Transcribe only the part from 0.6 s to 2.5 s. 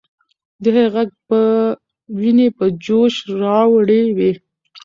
د هغې ږغ به ويني